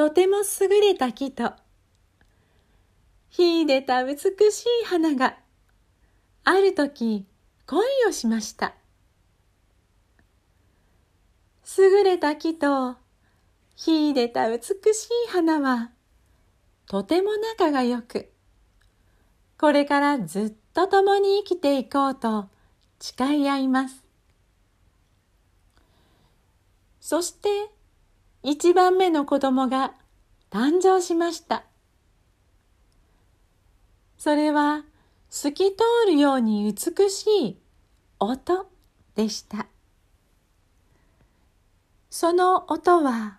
[0.00, 1.52] とても優れた木と
[3.28, 5.36] 秀でた美しい花が
[6.42, 7.26] ある時
[7.66, 8.74] 恋をしました。
[11.76, 12.96] 優れた木と
[13.76, 14.70] 秀でた美し
[15.28, 15.90] い花は
[16.86, 18.32] とても仲が良く
[19.58, 22.48] これからずっと共に生きていこうと
[23.00, 24.02] 誓い合います。
[27.02, 27.50] そして
[28.42, 29.94] 一番目の子供が
[30.50, 31.64] 誕生しました。
[34.16, 34.84] それは
[35.28, 37.58] 透き通るように美しい
[38.18, 38.66] 音
[39.14, 39.66] でした。
[42.08, 43.38] その音は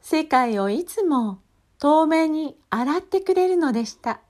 [0.00, 1.40] 世界をいつも
[1.78, 4.20] 透明に洗ってくれるのでした。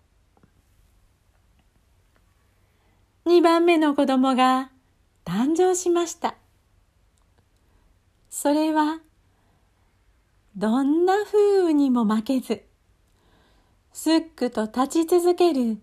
[3.25, 4.71] 二番目の子供が
[5.25, 6.35] 誕生しました。
[8.29, 9.01] それは
[10.57, 12.63] どんな風雨にも負けず
[13.93, 15.79] すっくと立ち続ける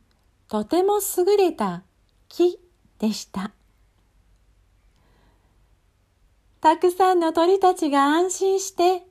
[0.47, 1.83] とても優れた
[2.29, 2.59] 木
[2.99, 3.51] でした。
[6.61, 9.03] たくさんの鳥たちが安心して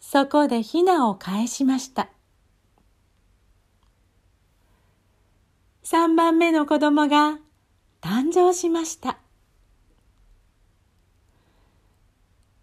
[0.00, 2.08] そこでヒナを返しました。
[5.82, 7.38] 三番目の子供が
[8.02, 9.18] 誕生しました。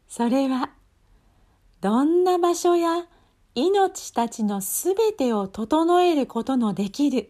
[0.07, 0.74] それは
[1.81, 3.05] どんな場所や
[3.53, 7.29] 命たちのすべてを整えることのできる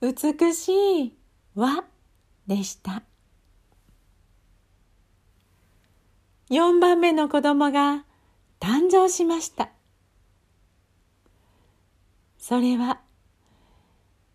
[0.00, 1.14] 美しい
[1.54, 1.84] 輪
[2.46, 3.02] でした。
[6.50, 8.04] 4番目の子供が
[8.60, 9.70] 誕生しました。
[12.38, 13.00] それは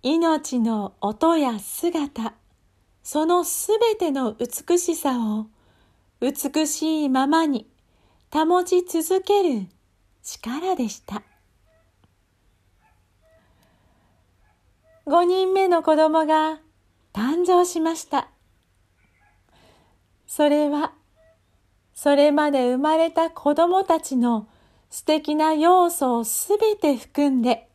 [0.02, 2.34] 命の音や姿、
[3.04, 5.48] そのすべての美しさを
[6.20, 7.68] 美しいままに
[8.32, 9.68] 保ち続ける
[10.22, 11.24] 力でした。
[15.08, 16.60] 5人目の子供が
[17.14, 18.30] 誕生しました。
[20.28, 20.94] それは、
[21.96, 24.48] それまで生まれた子供たちの
[24.92, 27.68] 素敵な要素をすべて含んで、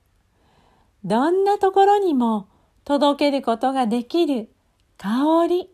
[1.04, 2.48] どんなところにも
[2.84, 4.48] 届けることができる
[4.96, 5.70] 香り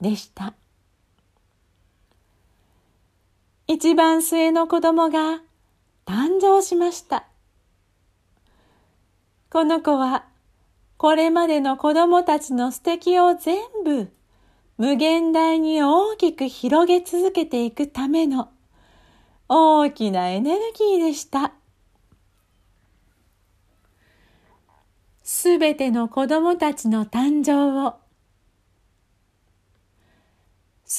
[0.00, 0.54] でした。
[3.72, 5.40] 一番末の子供が
[6.04, 7.24] 誕生しました。
[9.50, 10.26] この子は
[10.98, 14.12] これまでの子供たちの素敵を全部
[14.76, 18.50] 無限大に大きく広げ続けていくための
[19.48, 21.52] 大きなエネルギーでした。
[25.22, 27.94] すべての子供たちの誕生を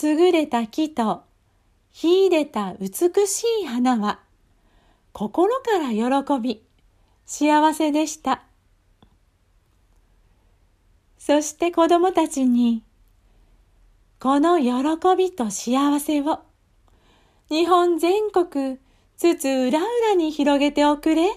[0.01, 1.21] 優れた木と
[1.95, 4.19] 秀でた美しい花は
[5.13, 6.63] 心から喜び
[7.25, 8.43] 幸せでした。
[11.19, 12.83] そして子供たちに、
[14.19, 16.39] この喜びと幸せを
[17.49, 18.79] 日本全国
[19.15, 21.29] つつ裏裏に広げておくれ、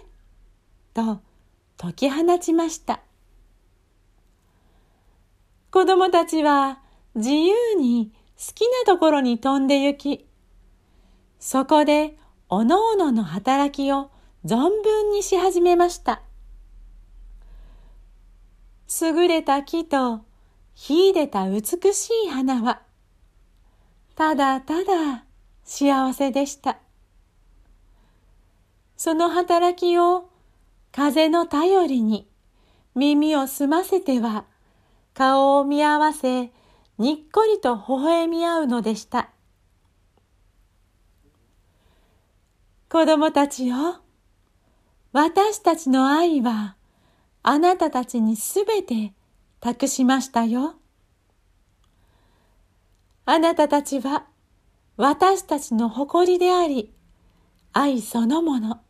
[0.95, 1.21] と
[1.77, 3.01] 解き放ちました。
[5.71, 6.81] 子供たちは
[7.15, 10.27] 自由に好きなところに飛んで行き、
[11.49, 12.17] そこで
[12.49, 14.11] おのおのの働きを
[14.45, 16.23] 存分にし始めました。
[19.01, 20.23] 優れた木と
[20.75, 21.63] 秀でた美
[21.95, 22.83] しい花は、
[24.17, 25.25] ただただ
[25.63, 26.79] 幸せでした。
[28.97, 30.29] その働きを
[30.91, 32.27] 風の頼りに
[32.97, 34.47] 耳を澄ませては
[35.15, 36.51] 顔を見合わせ
[36.99, 39.31] にっこりと微笑み合うのでした。
[42.89, 44.01] 子供たちよ、
[45.13, 46.77] 私たちの愛は
[47.43, 49.13] あなたたちにすべて
[49.59, 50.77] 託しましたよ。
[53.25, 54.27] あなたたちは
[54.97, 56.95] 私たちの誇りであり、
[57.73, 58.81] 愛そのもの。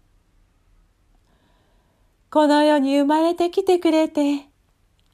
[2.31, 4.50] この世に生まれてきてくれて、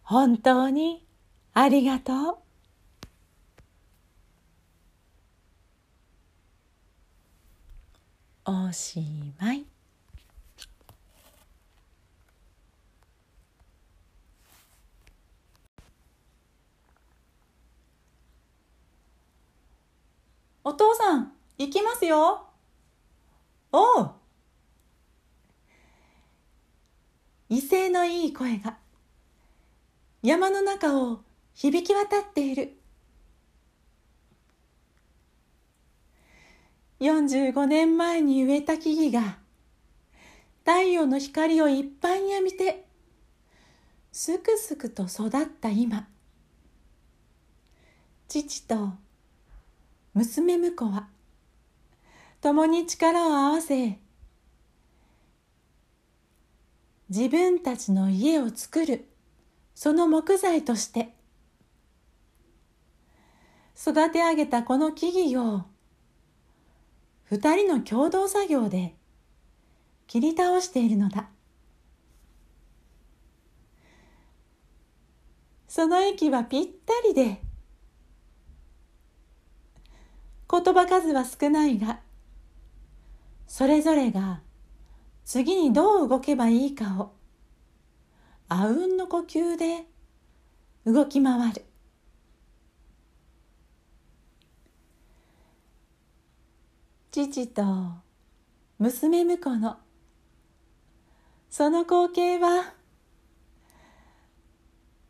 [0.03, 1.07] 本当に
[1.55, 2.42] ありがとう。
[8.45, 9.01] おし
[9.39, 9.65] まい。
[20.65, 22.47] お父さん、行きますよ。
[23.71, 24.11] おう。
[27.49, 28.77] 威勢のいい声が
[30.23, 31.21] 山の中を
[31.55, 32.82] 響き渡っている。
[37.03, 39.37] 45年前に植えた木々が
[40.61, 42.85] 太陽の光をいっぱいに浴びて
[44.13, 46.07] すくすくと育った今。
[48.29, 48.91] 父と
[50.15, 51.09] 娘婿は
[52.41, 53.99] 共に力を合わせ
[57.09, 59.09] 自分たちの家を作る
[59.75, 61.17] その木材として
[63.77, 65.72] 育て上げたこの木々を
[67.33, 68.95] 二人の共同作業で
[70.07, 71.31] 切り倒しているのだ。
[75.67, 77.41] その息はぴったりで
[80.51, 82.01] 言葉数は少ないが
[83.47, 84.43] それぞれが
[85.25, 87.15] 次にどう動けばいいかを
[88.51, 89.87] あうんの呼吸で
[90.85, 91.65] 動き回る。
[97.15, 97.63] 父と
[98.79, 99.77] 娘婿の。
[101.51, 102.73] その光景は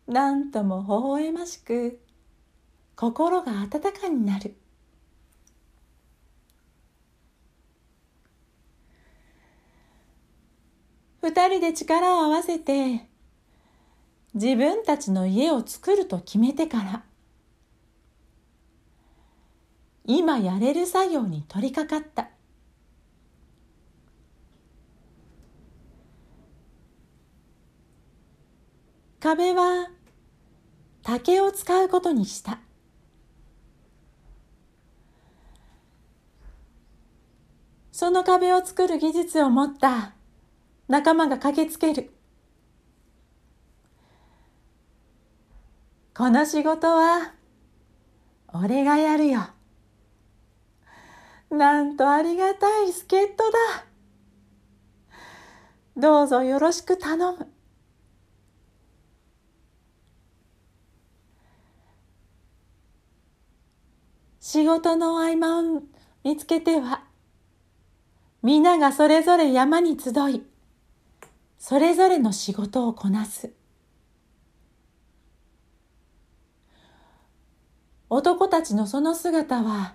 [0.09, 2.01] なんとも微笑ましく
[2.97, 4.57] 心が温かになる。
[11.21, 13.07] 二人で力を合わせて
[14.35, 17.05] 自分たちの家を作ると決めてから
[20.05, 22.31] 今やれる作業に取り掛かった。
[29.21, 29.89] 壁は
[31.03, 32.59] 竹を使うことにした。
[37.93, 40.15] その壁を作る技術を持った。
[40.89, 42.11] 仲間が駆けつける。
[46.15, 47.33] この仕事は
[48.53, 49.41] 俺がやるよ。
[51.53, 53.85] なんとありがたい助っ人だ。
[55.95, 57.47] どうぞよろしく頼む。
[64.41, 65.83] 仕事の合間を
[66.25, 67.05] 見つけては
[68.43, 70.43] 皆がそれぞれ山に集い
[71.59, 73.53] それぞれの仕事をこなす。
[78.09, 79.95] 男たちのその姿は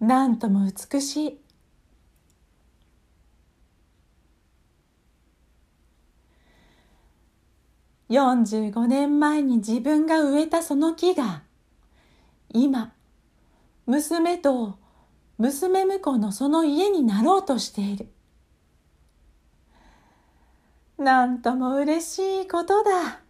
[0.00, 1.40] なんとも美しい
[8.10, 11.42] 45年前に自分が植えたその木が
[12.50, 12.92] 今
[13.86, 14.78] 娘と
[15.38, 18.08] 娘婿のその家になろうとしている。
[20.98, 23.20] なんとも嬉しいことだ。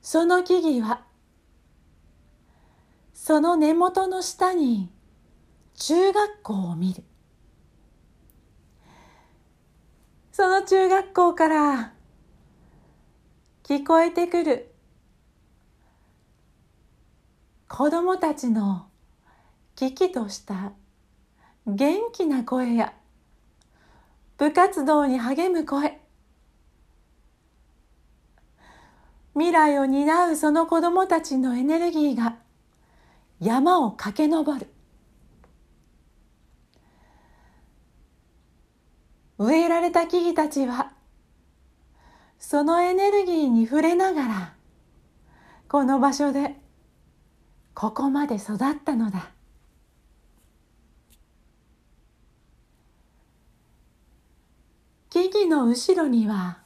[0.00, 1.02] その木々は、
[3.26, 4.90] その根元の下に
[5.76, 7.02] 中学校を見る。
[10.30, 11.94] その中学校から
[13.62, 14.74] 聞こえてくる
[17.66, 18.88] 子供たちの
[19.74, 20.74] 危機とした
[21.66, 22.92] 元気な声や
[24.36, 25.98] 部活動に励む声
[29.32, 32.43] 未来を担うその子供たちのエネルギーが
[33.44, 34.66] 山を駆け上る。
[39.36, 40.92] 植えられた木々たちは
[42.38, 44.54] そのエネルギーに触れながら
[45.68, 46.54] この場所で
[47.74, 49.30] ここまで育ったのだ。
[55.10, 56.58] 木々の後ろには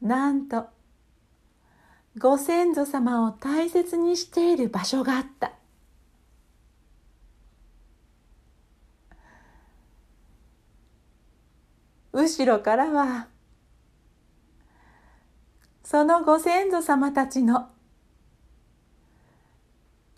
[0.00, 0.66] なんと
[2.18, 5.52] ご先祖様を大切にしている場所があった。
[12.12, 13.28] 後ろからは
[15.82, 17.70] そのご先祖様たちの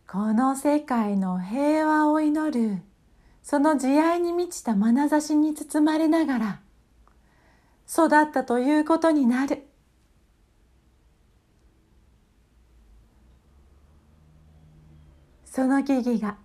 [0.09, 2.83] この世界の平和を祈る
[3.43, 6.61] その慈愛に満ちた眼差しに包まれながら
[7.89, 9.69] 育ったということになる。
[15.55, 16.37] その木々が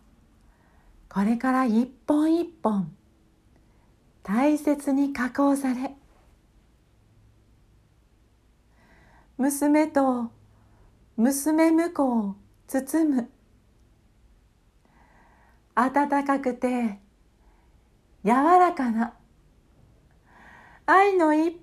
[1.12, 2.96] これから一本一本
[4.22, 5.96] 大切に加工され
[9.36, 10.30] 娘と
[11.18, 12.36] 娘婿を
[12.68, 13.30] 包む
[15.74, 17.00] 温かくて
[18.24, 19.16] 柔らかな
[20.86, 21.54] 愛のいっ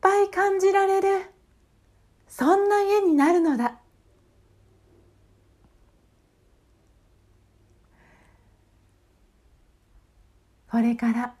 [0.00, 1.26] ぱい感じられる
[2.26, 3.78] そんな家になるのだ。
[10.76, 11.34] これから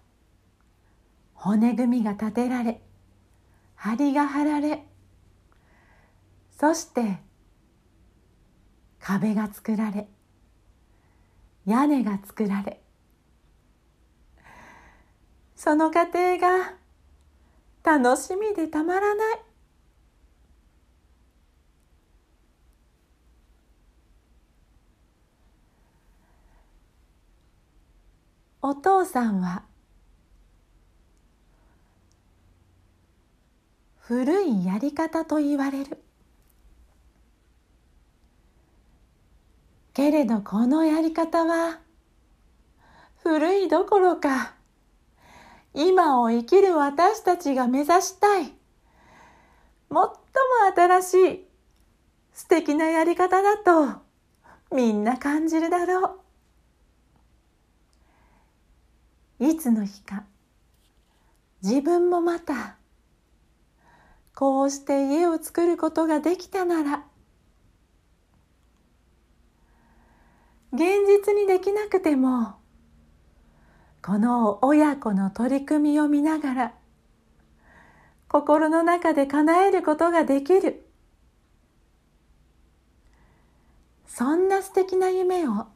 [1.34, 2.80] 骨組みが立てられ
[3.76, 4.86] 梁が張られ
[6.58, 7.18] そして
[8.98, 10.08] 壁が作られ
[11.66, 12.80] 屋根が作られ
[15.54, 16.72] その過程が
[17.84, 19.45] 楽しみでたまらない。
[28.68, 29.62] お父さんは
[34.00, 36.02] 古いやり方と言われる
[39.94, 41.78] けれどこのやり方は
[43.22, 44.54] 古いどころか
[45.72, 48.50] 今を生きる私たちが目指したい最
[49.90, 50.10] も
[50.74, 51.44] 新しい
[52.32, 54.02] 素敵なやり方だと
[54.74, 56.25] みんな感じるだろう。
[59.38, 60.24] いつの日か。
[61.62, 62.76] 自分もまた
[64.34, 67.04] こうして家を作ることができたなら
[70.72, 72.56] 現実にできなくても
[74.02, 76.72] この親子の取り組みを見ながら
[78.28, 80.86] 心の中で叶えることができる。
[84.06, 85.66] そんな素敵な夢を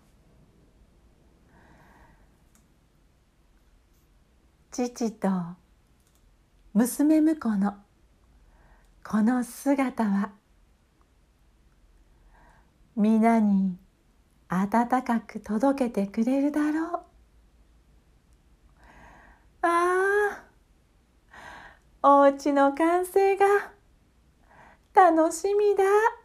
[4.73, 5.29] 父と
[6.75, 7.75] 娘婿の
[9.03, 10.31] この姿は
[12.95, 13.77] 皆に
[14.49, 17.01] 温かく届けてくれるだろう
[19.63, 20.45] あ
[22.03, 23.47] あお家の完成が
[24.95, 26.20] 楽しみだ。